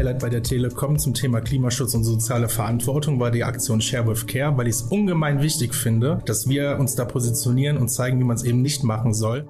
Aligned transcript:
Highlight 0.00 0.18
bei 0.18 0.30
der 0.30 0.42
Telekom 0.42 0.98
zum 0.98 1.12
Thema 1.12 1.42
Klimaschutz 1.42 1.92
und 1.92 2.04
soziale 2.04 2.48
Verantwortung 2.48 3.20
war 3.20 3.30
die 3.30 3.44
Aktion 3.44 3.82
Share 3.82 4.08
with 4.08 4.26
Care, 4.26 4.56
weil 4.56 4.66
ich 4.66 4.76
es 4.76 4.82
ungemein 4.82 5.42
wichtig 5.42 5.74
finde, 5.74 6.20
dass 6.24 6.48
wir 6.48 6.78
uns 6.80 6.94
da 6.94 7.04
positionieren 7.04 7.76
und 7.76 7.90
zeigen, 7.90 8.18
wie 8.18 8.24
man 8.24 8.34
es 8.34 8.42
eben 8.42 8.62
nicht 8.62 8.82
machen 8.82 9.12
soll. 9.12 9.46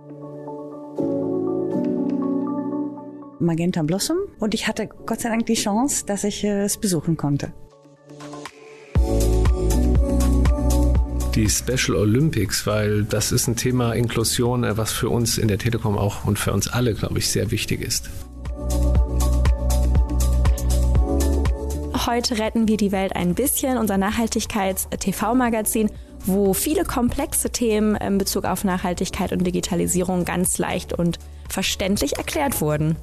Magenta 3.39 3.83
Blossom 3.83 4.17
und 4.41 4.53
ich 4.53 4.67
hatte 4.67 4.89
Gott 5.07 5.21
sei 5.21 5.29
Dank 5.29 5.47
die 5.47 5.55
Chance, 5.55 6.05
dass 6.05 6.25
ich 6.25 6.43
es 6.43 6.79
besuchen 6.79 7.17
konnte. 7.17 7.53
Die 11.35 11.49
Special 11.49 11.97
Olympics, 11.97 12.67
weil 12.67 13.05
das 13.05 13.33
ist 13.33 13.47
ein 13.47 13.57
Thema 13.57 13.93
Inklusion, 13.93 14.65
äh, 14.65 14.77
was 14.77 14.93
für 14.93 15.09
uns 15.09 15.39
in 15.39 15.49
der 15.49 15.59
Telekom 15.59 15.97
auch 15.97 16.25
und 16.25 16.39
für 16.39 16.53
uns 16.53 16.69
alle, 16.69 16.95
glaube 16.95 17.19
ich, 17.19 17.29
sehr 17.29 17.51
wichtig 17.51 17.81
ist. 17.81 18.11
Heute 22.07 22.39
retten 22.39 22.67
wir 22.67 22.77
die 22.77 22.93
Welt 22.93 23.15
ein 23.15 23.35
bisschen, 23.35 23.79
unser 23.79 23.99
Nachhaltigkeits-TV-Magazin, 23.99 25.91
wo 26.27 26.55
viele 26.55 26.85
komplexe 26.85 27.51
Themen 27.51 27.95
in 27.97 28.19
Bezug 28.19 28.45
auf 28.45 28.65
Nachhaltigkeit 28.65 29.33
und 29.33 29.47
Digitalisierung 29.47 30.25
ganz 30.25 30.59
leicht 30.59 30.93
und 30.93 31.19
verständlich 31.49 32.17
erklärt 32.17 32.61
wurden. 32.61 32.97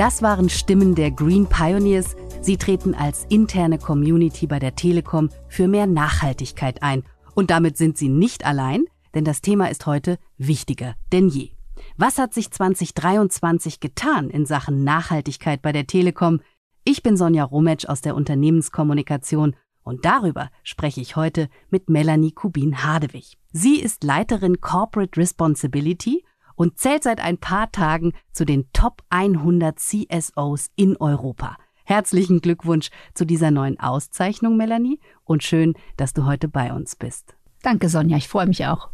Das 0.00 0.22
waren 0.22 0.48
Stimmen 0.48 0.94
der 0.94 1.10
Green 1.10 1.46
Pioneers. 1.46 2.16
Sie 2.40 2.56
treten 2.56 2.94
als 2.94 3.26
interne 3.28 3.76
Community 3.76 4.46
bei 4.46 4.58
der 4.58 4.74
Telekom 4.74 5.28
für 5.46 5.68
mehr 5.68 5.86
Nachhaltigkeit 5.86 6.82
ein. 6.82 7.02
Und 7.34 7.50
damit 7.50 7.76
sind 7.76 7.98
sie 7.98 8.08
nicht 8.08 8.46
allein, 8.46 8.86
denn 9.12 9.26
das 9.26 9.42
Thema 9.42 9.68
ist 9.68 9.84
heute 9.84 10.16
wichtiger 10.38 10.94
denn 11.12 11.28
je. 11.28 11.50
Was 11.98 12.16
hat 12.16 12.32
sich 12.32 12.50
2023 12.50 13.78
getan 13.78 14.30
in 14.30 14.46
Sachen 14.46 14.84
Nachhaltigkeit 14.84 15.60
bei 15.60 15.70
der 15.70 15.86
Telekom? 15.86 16.40
Ich 16.82 17.02
bin 17.02 17.18
Sonja 17.18 17.44
Rometsch 17.44 17.84
aus 17.84 18.00
der 18.00 18.14
Unternehmenskommunikation 18.14 19.54
und 19.82 20.06
darüber 20.06 20.48
spreche 20.62 21.02
ich 21.02 21.16
heute 21.16 21.50
mit 21.68 21.90
Melanie 21.90 22.32
Kubin-Hardewig. 22.32 23.36
Sie 23.52 23.78
ist 23.78 24.02
Leiterin 24.02 24.62
Corporate 24.62 25.20
Responsibility 25.20 26.24
und 26.54 26.78
zählt 26.78 27.02
seit 27.02 27.20
ein 27.20 27.38
paar 27.38 27.70
Tagen 27.72 28.12
zu 28.32 28.44
den 28.44 28.66
Top 28.72 29.02
100 29.10 29.78
CSOs 29.78 30.70
in 30.76 30.96
Europa. 30.96 31.56
Herzlichen 31.84 32.40
Glückwunsch 32.40 32.90
zu 33.14 33.24
dieser 33.24 33.50
neuen 33.50 33.80
Auszeichnung, 33.80 34.56
Melanie, 34.56 35.00
und 35.24 35.42
schön, 35.42 35.74
dass 35.96 36.12
du 36.12 36.24
heute 36.24 36.48
bei 36.48 36.72
uns 36.72 36.94
bist. 36.96 37.36
Danke, 37.62 37.88
Sonja, 37.88 38.16
ich 38.16 38.28
freue 38.28 38.46
mich 38.46 38.64
auch. 38.66 38.90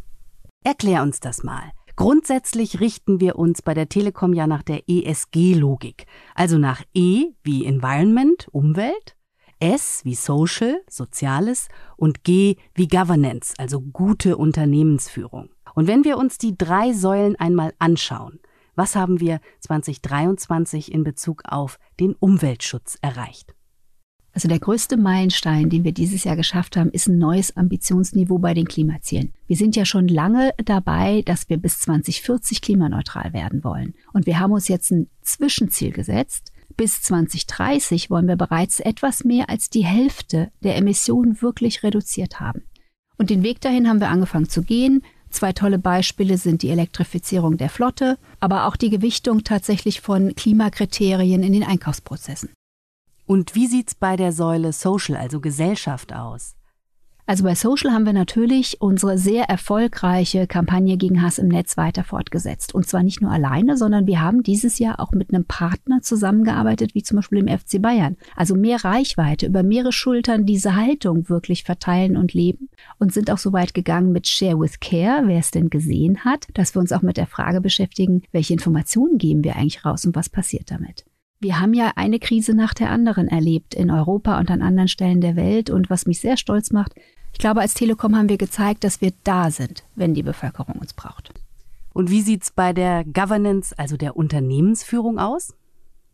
Erklär 0.63 1.03
uns 1.03 1.19
das 1.19 1.43
mal. 1.43 1.71
Grundsätzlich 1.95 2.79
richten 2.79 3.19
wir 3.19 3.37
uns 3.37 3.61
bei 3.61 3.73
der 3.73 3.89
Telekom 3.89 4.33
ja 4.33 4.45
nach 4.45 4.61
der 4.61 4.87
ESG-Logik, 4.87 6.05
also 6.35 6.57
nach 6.57 6.83
E 6.93 7.27
wie 7.43 7.65
Environment, 7.65 8.47
Umwelt, 8.51 9.15
S 9.59 10.01
wie 10.03 10.13
Social, 10.13 10.81
Soziales 10.87 11.69
und 11.95 12.23
G 12.23 12.57
wie 12.75 12.87
Governance, 12.87 13.55
also 13.57 13.81
gute 13.81 14.37
Unternehmensführung. 14.37 15.49
Und 15.77 15.85
wenn 15.85 16.03
wir 16.03 16.17
uns 16.17 16.39
die 16.39 16.57
drei 16.57 16.91
Säulen 16.91 17.35
einmal 17.35 17.71
anschauen, 17.77 18.39
was 18.73 18.95
haben 18.95 19.19
wir 19.19 19.39
2023 19.59 20.91
in 20.91 21.03
Bezug 21.03 21.43
auf 21.45 21.77
den 21.99 22.15
Umweltschutz 22.15 22.97
erreicht? 23.03 23.53
Also 24.33 24.47
der 24.47 24.57
größte 24.57 24.97
Meilenstein, 24.97 25.69
den 25.69 25.83
wir 25.83 25.91
dieses 25.91 26.23
Jahr 26.23 26.35
geschafft 26.35 26.77
haben, 26.77 26.89
ist 26.89 27.07
ein 27.07 27.19
neues 27.19 27.55
Ambitionsniveau 27.55 28.39
bei 28.39 28.55
den 28.55 28.67
Klimazielen. 28.67 29.33
Wir 29.45 29.55
sind 29.55 29.75
ja 29.75 29.85
schon 29.85 30.07
lange 30.07 30.51
dabei, 30.65 31.21
dass 31.21 31.47
wir 31.47 31.57
bis 31.57 31.79
2040 31.81 32.61
klimaneutral 32.61 33.33
werden 33.33 33.63
wollen. 33.63 33.93
Und 34.13 34.25
wir 34.25 34.39
haben 34.39 34.53
uns 34.53 34.67
jetzt 34.67 34.89
ein 34.89 35.11
Zwischenziel 35.21 35.91
gesetzt. 35.91 36.51
Bis 36.75 37.03
2030 37.03 38.09
wollen 38.09 38.27
wir 38.27 38.35
bereits 38.35 38.79
etwas 38.79 39.23
mehr 39.23 39.47
als 39.47 39.69
die 39.69 39.85
Hälfte 39.85 40.51
der 40.63 40.75
Emissionen 40.75 41.39
wirklich 41.43 41.83
reduziert 41.83 42.39
haben. 42.39 42.63
Und 43.19 43.29
den 43.29 43.43
Weg 43.43 43.61
dahin 43.61 43.87
haben 43.87 43.99
wir 43.99 44.09
angefangen 44.09 44.49
zu 44.49 44.63
gehen. 44.63 45.03
Zwei 45.29 45.53
tolle 45.53 45.79
Beispiele 45.79 46.37
sind 46.37 46.61
die 46.61 46.69
Elektrifizierung 46.69 47.57
der 47.57 47.69
Flotte, 47.69 48.17
aber 48.39 48.65
auch 48.65 48.75
die 48.75 48.89
Gewichtung 48.89 49.43
tatsächlich 49.43 50.01
von 50.01 50.35
Klimakriterien 50.35 51.43
in 51.43 51.53
den 51.53 51.63
Einkaufsprozessen. 51.63 52.49
Und 53.25 53.55
wie 53.55 53.67
sieht's 53.67 53.93
bei 53.93 54.15
der 54.15 54.31
Säule 54.31 54.73
Social, 54.73 55.17
also 55.17 55.39
Gesellschaft 55.39 56.13
aus? 56.13 56.56
Also 57.29 57.43
bei 57.43 57.55
Social 57.55 57.91
haben 57.91 58.05
wir 58.05 58.13
natürlich 58.13 58.79
unsere 58.79 59.17
sehr 59.17 59.49
erfolgreiche 59.49 60.47
Kampagne 60.47 60.95
gegen 60.95 61.21
Hass 61.21 61.39
im 61.39 61.49
Netz 61.49 61.75
weiter 61.75 62.05
fortgesetzt. 62.05 62.73
Und 62.73 62.87
zwar 62.87 63.03
nicht 63.03 63.21
nur 63.21 63.29
alleine, 63.29 63.75
sondern 63.75 64.07
wir 64.07 64.21
haben 64.21 64.43
dieses 64.43 64.79
Jahr 64.79 65.01
auch 65.01 65.11
mit 65.11 65.33
einem 65.33 65.43
Partner 65.43 66.01
zusammengearbeitet, 66.01 66.95
wie 66.95 67.03
zum 67.03 67.17
Beispiel 67.17 67.39
im 67.39 67.49
FC 67.49 67.81
Bayern. 67.81 68.15
Also 68.37 68.55
mehr 68.55 68.81
Reichweite, 68.81 69.47
über 69.47 69.61
mehrere 69.61 69.91
Schultern 69.91 70.45
diese 70.45 70.77
Haltung 70.77 71.27
wirklich 71.27 71.65
verteilen 71.65 72.15
und 72.15 72.33
leben. 72.33 72.69
Und 72.97 73.11
sind 73.11 73.29
auch 73.29 73.39
so 73.39 73.51
weit 73.51 73.73
gegangen 73.73 74.13
mit 74.13 74.25
Share 74.25 74.57
with 74.57 74.79
Care, 74.79 75.23
wer 75.25 75.39
es 75.39 75.51
denn 75.51 75.69
gesehen 75.69 76.23
hat, 76.23 76.47
dass 76.53 76.75
wir 76.75 76.79
uns 76.79 76.93
auch 76.93 77.01
mit 77.01 77.17
der 77.17 77.27
Frage 77.27 77.59
beschäftigen, 77.59 78.21
welche 78.31 78.53
Informationen 78.53 79.17
geben 79.17 79.43
wir 79.43 79.57
eigentlich 79.57 79.83
raus 79.83 80.05
und 80.05 80.15
was 80.15 80.29
passiert 80.29 80.71
damit. 80.71 81.03
Wir 81.39 81.59
haben 81.59 81.73
ja 81.73 81.91
eine 81.95 82.17
Krise 82.19 82.55
nach 82.55 82.73
der 82.73 82.89
anderen 82.89 83.27
erlebt 83.27 83.75
in 83.75 83.91
Europa 83.91 84.39
und 84.39 84.49
an 84.49 84.63
anderen 84.63 84.87
Stellen 84.87 85.21
der 85.21 85.35
Welt. 85.35 85.69
Und 85.69 85.89
was 85.89 86.07
mich 86.07 86.19
sehr 86.19 86.35
stolz 86.35 86.71
macht, 86.71 86.93
ich 87.37 87.39
glaube, 87.39 87.61
als 87.61 87.75
Telekom 87.75 88.15
haben 88.15 88.29
wir 88.29 88.39
gezeigt, 88.39 88.83
dass 88.83 88.99
wir 88.99 89.13
da 89.23 89.51
sind, 89.51 89.83
wenn 89.93 90.15
die 90.15 90.23
Bevölkerung 90.23 90.77
uns 90.79 90.95
braucht. 90.95 91.29
Und 91.93 92.09
wie 92.09 92.23
sieht's 92.23 92.49
bei 92.49 92.73
der 92.73 93.03
Governance, 93.05 93.77
also 93.77 93.95
der 93.95 94.17
Unternehmensführung 94.17 95.19
aus? 95.19 95.53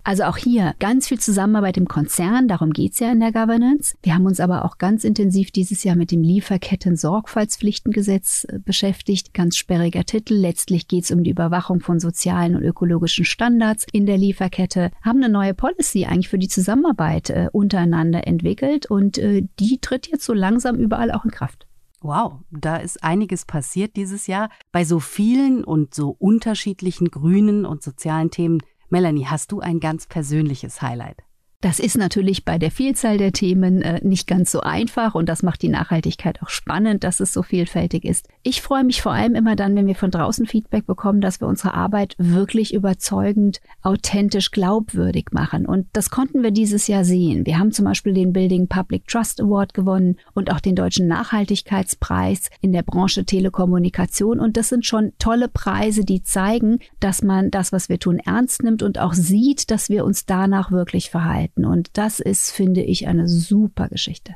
Also 0.06 0.24
auch 0.24 0.36
hier 0.36 0.76
ganz 0.80 1.08
viel 1.08 1.20
Zusammenarbeit 1.20 1.78
im 1.78 1.88
Konzern, 1.88 2.50
darum 2.50 2.72
geht's 2.72 3.00
ja 3.00 3.10
in 3.10 3.22
der 3.22 3.32
Governance. 3.32 3.96
Wir 4.04 4.16
haben 4.16 4.26
uns 4.26 4.42
aber 4.42 4.66
auch 4.66 4.78
ganz 4.78 5.06
intensiv 5.06 5.52
dieses 5.52 5.86
Jahr 5.86 5.96
mit 5.96 6.12
dem 6.12 6.24
Lieferketten-Sorgfaltspflichtengesetz 6.24 8.46
äh, 8.50 8.60
beschäftigt. 8.60 9.34
Ganz 9.34 9.56
sperriger 9.56 10.04
Titel. 10.04 10.34
Letztlich 10.34 10.90
geht's 10.90 11.12
um 11.12 11.24
die 11.24 11.32
Überwachung 11.32 11.80
von 11.80 12.02
sozialen 12.02 12.58
und 12.58 12.64
ökologischen 12.64 13.24
Standards 13.24 13.86
in 13.94 14.06
der 14.06 14.18
Lieferkette. 14.18 14.92
Haben 15.02 15.24
eine 15.24 15.32
neue 15.32 15.54
Policy 15.54 16.04
eigentlich 16.04 16.28
für 16.28 16.40
die 16.40 16.50
Zusammenarbeit 16.50 17.30
äh, 17.30 17.48
untereinander 17.54 18.28
entwickelt 18.28 18.88
und 18.88 19.18
äh, 19.18 19.48
die 19.60 19.80
tritt 19.80 20.08
jetzt 20.08 20.26
so 20.26 20.34
langsam 20.34 20.76
überall 20.76 21.14
auch 21.14 21.24
in 21.24 21.32
Kraft. 21.32 21.66
Wow, 22.02 22.42
da 22.52 22.76
ist 22.76 23.02
einiges 23.02 23.46
passiert 23.46 23.96
dieses 23.96 24.28
Jahr. 24.28 24.50
Bei 24.74 24.84
so 24.84 25.00
vielen 25.00 25.64
und 25.64 25.94
so 25.94 26.14
unterschiedlichen 26.20 27.10
grünen 27.10 27.66
und 27.66 27.82
sozialen 27.82 28.30
Themen 28.30 28.60
Melanie, 28.94 29.26
hast 29.26 29.52
du 29.52 29.60
ein 29.60 29.80
ganz 29.80 30.06
persönliches 30.06 30.84
Highlight? 30.84 31.24
Das 31.64 31.80
ist 31.80 31.98
natürlich 31.98 32.44
bei 32.44 32.58
der 32.58 32.72
Vielzahl 32.72 33.18
der 33.18 33.32
Themen 33.32 33.82
äh, 33.84 34.02
nicht 34.04 34.28
ganz 34.28 34.52
so 34.52 34.60
einfach 34.60 35.16
und 35.16 35.30
das 35.30 35.44
macht 35.44 35.62
die 35.62 35.70
Nachhaltigkeit 35.70 36.42
auch 36.42 36.50
spannend, 36.50 37.06
dass 37.06 37.22
es 37.22 37.32
so 37.32 37.42
vielfältig 37.42 38.04
ist. 38.04 38.28
Ich 38.42 38.62
freue 38.62 38.84
mich 38.84 39.02
vor 39.02 39.14
allem 39.14 39.34
immer 39.34 39.56
dann, 39.56 39.74
wenn 39.78 39.88
wir 39.88 39.96
von 39.96 40.12
draußen 40.12 40.46
Feedback 40.46 40.86
bekommen, 40.86 41.22
dass 41.22 41.40
wir 41.40 41.48
unsere 41.48 41.74
Arbeit 41.74 42.16
wirklich 42.18 42.74
überzeugend, 42.74 43.62
authentisch, 43.82 44.52
glaubwürdig 44.52 45.28
machen. 45.32 45.66
Und 45.66 45.88
das 45.94 46.10
konnten 46.10 46.44
wir 46.44 46.52
dieses 46.52 46.88
Jahr 46.88 47.06
sehen. 47.06 47.46
Wir 47.46 47.58
haben 47.60 47.72
zum 47.72 47.86
Beispiel 47.86 48.14
den 48.14 48.34
Building 48.34 48.68
Public 48.68 49.08
Trust 49.08 49.40
Award 49.40 49.74
gewonnen 49.74 50.18
und 50.34 50.52
auch 50.52 50.60
den 50.60 50.76
Deutschen 50.76 51.08
Nachhaltigkeitspreis 51.08 52.50
in 52.60 52.74
der 52.74 52.84
Branche 52.84 53.24
Telekommunikation. 53.24 54.42
Und 54.42 54.58
das 54.58 54.68
sind 54.68 54.86
schon 54.86 55.14
tolle 55.18 55.48
Preise, 55.48 56.04
die 56.04 56.24
zeigen, 56.24 56.80
dass 57.00 57.22
man 57.22 57.52
das, 57.52 57.72
was 57.72 57.88
wir 57.88 58.00
tun, 58.00 58.20
ernst 58.20 58.64
nimmt 58.64 58.84
und 58.84 59.00
auch 59.00 59.14
sieht, 59.14 59.72
dass 59.72 59.88
wir 59.88 60.04
uns 60.04 60.26
danach 60.26 60.70
wirklich 60.70 61.10
verhalten 61.10 61.53
arbeiten. 61.54 61.66
Und 61.66 61.98
das 61.98 62.20
ist, 62.20 62.52
finde 62.52 62.82
ich, 62.82 63.08
eine 63.08 63.28
super 63.28 63.90
Geschichte. 63.90 64.36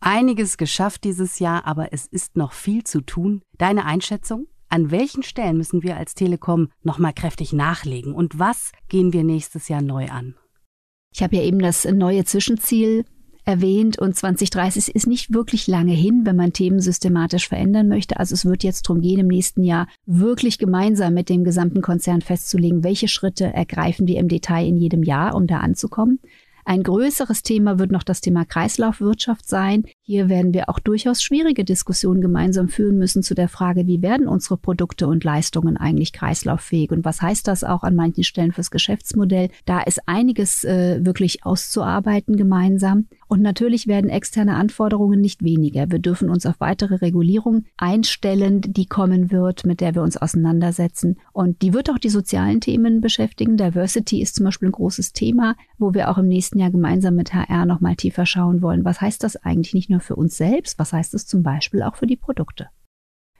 Einiges 0.00 0.56
geschafft 0.56 1.04
dieses 1.04 1.38
Jahr, 1.38 1.66
aber 1.66 1.92
es 1.92 2.06
ist 2.06 2.36
noch 2.36 2.52
viel 2.52 2.84
zu 2.84 3.00
tun. 3.00 3.42
Deine 3.56 3.84
Einschätzung? 3.84 4.46
An 4.68 4.90
welchen 4.90 5.22
Stellen 5.22 5.56
müssen 5.56 5.82
wir 5.82 5.96
als 5.96 6.14
Telekom 6.14 6.68
nochmal 6.82 7.14
kräftig 7.14 7.54
nachlegen 7.54 8.12
und 8.12 8.38
was 8.38 8.72
gehen 8.88 9.14
wir 9.14 9.24
nächstes 9.24 9.68
Jahr 9.68 9.80
neu 9.80 10.08
an? 10.08 10.34
Ich 11.14 11.22
habe 11.22 11.36
ja 11.36 11.42
eben 11.42 11.58
das 11.58 11.86
neue 11.86 12.26
Zwischenziel 12.26 13.06
erwähnt 13.48 13.98
und 13.98 14.14
2030 14.14 14.94
ist 14.94 15.06
nicht 15.06 15.32
wirklich 15.32 15.66
lange 15.66 15.94
hin, 15.94 16.20
wenn 16.24 16.36
man 16.36 16.52
Themen 16.52 16.80
systematisch 16.80 17.48
verändern 17.48 17.88
möchte. 17.88 18.20
Also 18.20 18.34
es 18.34 18.44
wird 18.44 18.62
jetzt 18.62 18.86
darum 18.86 19.00
gehen, 19.00 19.20
im 19.20 19.26
nächsten 19.26 19.64
Jahr 19.64 19.88
wirklich 20.04 20.58
gemeinsam 20.58 21.14
mit 21.14 21.30
dem 21.30 21.44
gesamten 21.44 21.80
Konzern 21.80 22.20
festzulegen, 22.20 22.84
welche 22.84 23.08
Schritte 23.08 23.46
ergreifen 23.46 24.06
wir 24.06 24.18
im 24.18 24.28
Detail 24.28 24.66
in 24.66 24.76
jedem 24.76 25.02
Jahr, 25.02 25.34
um 25.34 25.46
da 25.46 25.60
anzukommen. 25.60 26.20
Ein 26.66 26.82
größeres 26.82 27.42
Thema 27.42 27.78
wird 27.78 27.90
noch 27.90 28.02
das 28.02 28.20
Thema 28.20 28.44
Kreislaufwirtschaft 28.44 29.48
sein. 29.48 29.84
Hier 30.02 30.28
werden 30.28 30.52
wir 30.52 30.68
auch 30.68 30.78
durchaus 30.78 31.22
schwierige 31.22 31.64
Diskussionen 31.64 32.20
gemeinsam 32.20 32.68
führen 32.68 32.98
müssen 32.98 33.22
zu 33.22 33.34
der 33.34 33.48
Frage, 33.48 33.86
wie 33.86 34.02
werden 34.02 34.28
unsere 34.28 34.58
Produkte 34.58 35.06
und 35.06 35.24
Leistungen 35.24 35.78
eigentlich 35.78 36.12
kreislauffähig 36.12 36.90
und 36.90 37.06
was 37.06 37.22
heißt 37.22 37.48
das 37.48 37.64
auch 37.64 37.84
an 37.84 37.94
manchen 37.94 38.24
Stellen 38.24 38.52
fürs 38.52 38.70
Geschäftsmodell. 38.70 39.48
Da 39.64 39.80
ist 39.80 40.06
einiges 40.06 40.62
äh, 40.64 41.02
wirklich 41.02 41.46
auszuarbeiten 41.46 42.36
gemeinsam. 42.36 43.06
Und 43.28 43.42
natürlich 43.42 43.86
werden 43.86 44.08
externe 44.08 44.56
Anforderungen 44.56 45.20
nicht 45.20 45.44
weniger. 45.44 45.90
Wir 45.90 45.98
dürfen 45.98 46.30
uns 46.30 46.46
auf 46.46 46.60
weitere 46.60 46.94
Regulierung 46.96 47.64
einstellen, 47.76 48.62
die 48.62 48.86
kommen 48.86 49.30
wird, 49.30 49.66
mit 49.66 49.82
der 49.82 49.94
wir 49.94 50.02
uns 50.02 50.16
auseinandersetzen. 50.16 51.18
Und 51.32 51.60
die 51.60 51.74
wird 51.74 51.90
auch 51.90 51.98
die 51.98 52.08
sozialen 52.08 52.62
Themen 52.62 53.02
beschäftigen. 53.02 53.58
Diversity 53.58 54.22
ist 54.22 54.34
zum 54.34 54.46
Beispiel 54.46 54.68
ein 54.68 54.72
großes 54.72 55.12
Thema, 55.12 55.56
wo 55.76 55.92
wir 55.92 56.10
auch 56.10 56.16
im 56.16 56.26
nächsten 56.26 56.58
Jahr 56.58 56.70
gemeinsam 56.70 57.16
mit 57.16 57.34
HR 57.34 57.66
nochmal 57.66 57.96
tiefer 57.96 58.24
schauen 58.24 58.62
wollen. 58.62 58.86
Was 58.86 59.02
heißt 59.02 59.22
das 59.22 59.36
eigentlich 59.36 59.74
nicht 59.74 59.90
nur 59.90 60.00
für 60.00 60.16
uns 60.16 60.38
selbst? 60.38 60.78
Was 60.78 60.94
heißt 60.94 61.12
es 61.12 61.26
zum 61.26 61.42
Beispiel 61.42 61.82
auch 61.82 61.96
für 61.96 62.06
die 62.06 62.16
Produkte? 62.16 62.68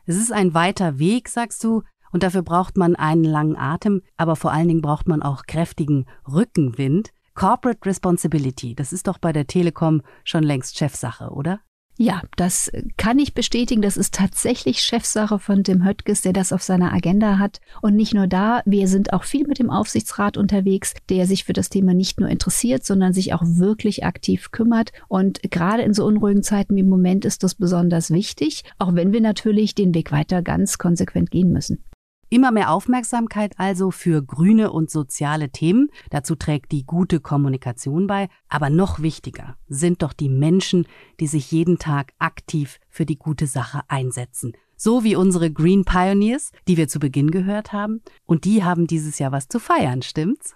Es 0.04 0.16
ist 0.16 0.32
ein 0.32 0.52
weiter 0.52 0.98
Weg, 0.98 1.28
sagst 1.30 1.64
du, 1.64 1.82
und 2.12 2.22
dafür 2.22 2.42
braucht 2.42 2.76
man 2.76 2.96
einen 2.96 3.24
langen 3.24 3.56
Atem, 3.56 4.02
aber 4.16 4.36
vor 4.36 4.52
allen 4.52 4.68
Dingen 4.68 4.82
braucht 4.82 5.08
man 5.08 5.22
auch 5.22 5.44
kräftigen 5.46 6.06
Rückenwind. 6.30 7.10
Corporate 7.38 7.86
Responsibility, 7.86 8.74
das 8.74 8.92
ist 8.92 9.06
doch 9.06 9.18
bei 9.18 9.32
der 9.32 9.46
Telekom 9.46 10.02
schon 10.24 10.42
längst 10.42 10.76
Chefsache, 10.76 11.30
oder? 11.30 11.60
Ja, 11.96 12.22
das 12.36 12.68
kann 12.96 13.20
ich 13.20 13.32
bestätigen. 13.32 13.80
Das 13.80 13.96
ist 13.96 14.14
tatsächlich 14.14 14.80
Chefsache 14.80 15.38
von 15.38 15.62
Tim 15.62 15.84
Höttges, 15.84 16.22
der 16.22 16.32
das 16.32 16.52
auf 16.52 16.62
seiner 16.62 16.92
Agenda 16.92 17.38
hat. 17.38 17.60
Und 17.80 17.94
nicht 17.94 18.12
nur 18.12 18.26
da, 18.26 18.62
wir 18.64 18.88
sind 18.88 19.12
auch 19.12 19.22
viel 19.22 19.46
mit 19.46 19.60
dem 19.60 19.70
Aufsichtsrat 19.70 20.36
unterwegs, 20.36 20.94
der 21.10 21.26
sich 21.26 21.44
für 21.44 21.52
das 21.52 21.70
Thema 21.70 21.94
nicht 21.94 22.18
nur 22.18 22.28
interessiert, 22.28 22.84
sondern 22.84 23.12
sich 23.12 23.34
auch 23.34 23.42
wirklich 23.44 24.04
aktiv 24.04 24.50
kümmert. 24.50 24.90
Und 25.06 25.40
gerade 25.48 25.82
in 25.82 25.94
so 25.94 26.04
unruhigen 26.06 26.42
Zeiten 26.42 26.74
wie 26.74 26.80
im 26.80 26.88
Moment 26.88 27.24
ist 27.24 27.44
das 27.44 27.54
besonders 27.54 28.10
wichtig, 28.10 28.64
auch 28.78 28.96
wenn 28.96 29.12
wir 29.12 29.20
natürlich 29.20 29.76
den 29.76 29.94
Weg 29.94 30.10
weiter 30.10 30.42
ganz 30.42 30.78
konsequent 30.78 31.30
gehen 31.30 31.52
müssen. 31.52 31.84
Immer 32.30 32.52
mehr 32.52 32.70
Aufmerksamkeit 32.70 33.54
also 33.56 33.90
für 33.90 34.22
grüne 34.22 34.70
und 34.70 34.90
soziale 34.90 35.50
Themen. 35.50 35.90
Dazu 36.10 36.34
trägt 36.34 36.72
die 36.72 36.84
gute 36.84 37.20
Kommunikation 37.20 38.06
bei. 38.06 38.28
Aber 38.48 38.68
noch 38.68 39.00
wichtiger 39.00 39.56
sind 39.68 40.02
doch 40.02 40.12
die 40.12 40.28
Menschen, 40.28 40.86
die 41.20 41.26
sich 41.26 41.50
jeden 41.50 41.78
Tag 41.78 42.12
aktiv 42.18 42.80
für 42.90 43.06
die 43.06 43.18
gute 43.18 43.46
Sache 43.46 43.80
einsetzen. 43.88 44.52
So 44.76 45.04
wie 45.04 45.16
unsere 45.16 45.50
Green 45.50 45.84
Pioneers, 45.84 46.52
die 46.68 46.76
wir 46.76 46.86
zu 46.86 47.00
Beginn 47.00 47.30
gehört 47.30 47.72
haben. 47.72 48.02
Und 48.26 48.44
die 48.44 48.62
haben 48.62 48.86
dieses 48.86 49.18
Jahr 49.18 49.32
was 49.32 49.48
zu 49.48 49.58
feiern, 49.58 50.02
stimmt's? 50.02 50.54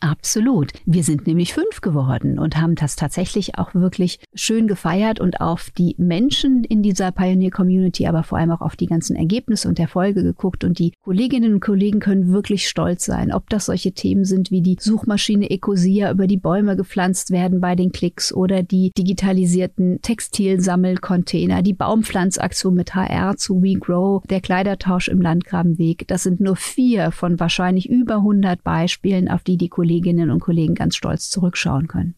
Absolut. 0.00 0.72
Wir 0.84 1.02
sind 1.02 1.26
nämlich 1.26 1.54
fünf 1.54 1.80
geworden 1.80 2.38
und 2.38 2.60
haben 2.60 2.74
das 2.74 2.94
tatsächlich 2.94 3.58
auch 3.58 3.74
wirklich 3.74 4.18
schön 4.34 4.68
gefeiert 4.68 5.18
und 5.18 5.40
auf 5.40 5.70
die 5.70 5.94
Menschen 5.96 6.62
in 6.62 6.82
dieser 6.82 7.10
Pioneer 7.10 7.50
Community, 7.50 8.06
aber 8.06 8.22
vor 8.22 8.36
allem 8.36 8.50
auch 8.50 8.60
auf 8.60 8.76
die 8.76 8.86
ganzen 8.86 9.16
Ergebnisse 9.16 9.66
und 9.66 9.78
Erfolge 9.78 10.22
geguckt. 10.22 10.62
Und 10.62 10.78
die 10.78 10.92
Kolleginnen 11.02 11.54
und 11.54 11.60
Kollegen 11.60 12.00
können 12.00 12.32
wirklich 12.32 12.68
stolz 12.68 13.06
sein, 13.06 13.32
ob 13.32 13.48
das 13.48 13.66
solche 13.66 13.92
Themen 13.92 14.26
sind 14.26 14.50
wie 14.50 14.60
die 14.60 14.76
Suchmaschine 14.78 15.48
Ecosia, 15.50 16.10
über 16.10 16.26
die 16.26 16.36
Bäume 16.36 16.76
gepflanzt 16.76 17.30
werden 17.30 17.60
bei 17.60 17.74
den 17.74 17.90
Klicks 17.90 18.32
oder 18.32 18.62
die 18.62 18.90
digitalisierten 18.96 20.02
Textilsammelcontainer, 20.02 21.62
die 21.62 21.72
Baumpflanzaktion 21.72 22.74
mit 22.74 22.94
HR 22.94 23.38
zu 23.38 23.62
WeGrow, 23.62 24.22
der 24.26 24.42
Kleidertausch 24.42 25.08
im 25.08 25.22
Landgrabenweg. 25.22 26.06
Das 26.08 26.24
sind 26.24 26.40
nur 26.40 26.56
vier 26.56 27.10
von 27.10 27.40
wahrscheinlich 27.40 27.88
über 27.88 28.16
100 28.16 28.62
Beispielen, 28.62 29.28
auf 29.28 29.42
die 29.42 29.56
die 29.56 29.68
Kollegen 29.68 29.93
Kolleginnen 29.94 30.32
und 30.32 30.40
Kollegen 30.40 30.74
ganz 30.74 30.96
stolz 30.96 31.30
zurückschauen 31.30 31.86
können. 31.86 32.16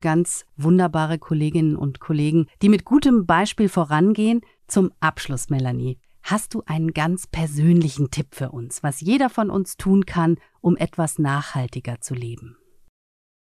Ganz 0.00 0.46
wunderbare 0.56 1.18
Kolleginnen 1.18 1.74
und 1.74 1.98
Kollegen, 1.98 2.46
die 2.62 2.68
mit 2.68 2.84
gutem 2.84 3.26
Beispiel 3.26 3.68
vorangehen. 3.68 4.42
Zum 4.68 4.92
Abschluss, 5.00 5.50
Melanie, 5.50 5.98
hast 6.22 6.54
du 6.54 6.62
einen 6.66 6.92
ganz 6.92 7.26
persönlichen 7.26 8.12
Tipp 8.12 8.28
für 8.36 8.52
uns, 8.52 8.84
was 8.84 9.00
jeder 9.00 9.30
von 9.30 9.50
uns 9.50 9.78
tun 9.78 10.06
kann, 10.06 10.36
um 10.60 10.76
etwas 10.76 11.18
nachhaltiger 11.18 12.00
zu 12.00 12.14
leben? 12.14 12.56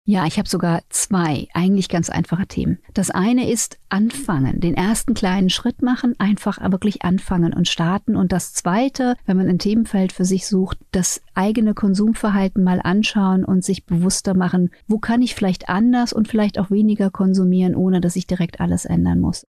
Ja, 0.07 0.27
ich 0.27 0.39
habe 0.39 0.47
sogar 0.47 0.83
zwei 0.91 1.49
eigentlich 1.55 1.89
ganz 1.89 2.11
einfache 2.11 2.47
Themen. 2.47 2.79
Das 2.93 3.11
eine 3.11 3.51
ist 3.51 3.79
anfangen, 3.89 4.61
den 4.61 4.75
ersten 4.75 5.15
kleinen 5.15 5.49
Schritt 5.49 5.81
machen, 5.81 6.15
einfach 6.19 6.61
wirklich 6.71 7.03
anfangen 7.03 7.55
und 7.55 7.69
starten. 7.69 8.15
Und 8.15 8.31
das 8.31 8.53
zweite, 8.53 9.17
wenn 9.25 9.39
man 9.39 9.49
ein 9.49 9.59
Themenfeld 9.59 10.13
für 10.13 10.27
sich 10.27 10.47
sucht, 10.47 10.77
das 10.93 11.23
eigene 11.33 11.73
Konsumverhalten 11.73 12.63
mal 12.63 12.83
anschauen 12.85 13.47
und 13.47 13.65
sich 13.65 13.87
bewusster 13.87 14.35
machen, 14.35 14.71
wo 14.87 14.99
kann 14.99 15.23
ich 15.23 15.35
vielleicht 15.35 15.71
anders 15.71 16.13
und 16.13 16.29
vielleicht 16.29 16.59
auch 16.59 16.71
weniger 16.71 17.11
konsumieren, 17.11 17.75
ohne 17.75 18.03
dass 18.03 18.15
ich 18.15 18.27
direkt 18.27 18.61
alles 18.61 18.85
ändern 18.85 19.21
muss. 19.21 19.47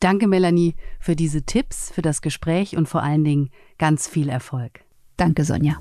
Danke, 0.00 0.28
Melanie, 0.28 0.74
für 1.00 1.16
diese 1.16 1.44
Tipps, 1.44 1.90
für 1.90 2.02
das 2.02 2.20
Gespräch 2.20 2.76
und 2.76 2.86
vor 2.86 3.02
allen 3.02 3.24
Dingen 3.24 3.48
ganz 3.78 4.06
viel 4.06 4.28
Erfolg. 4.28 4.84
Danke, 5.16 5.44
Sonja. 5.44 5.78